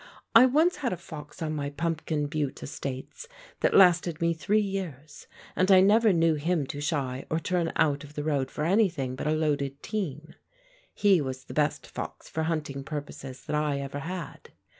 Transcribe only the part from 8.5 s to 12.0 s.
anything but a loaded team. He was the best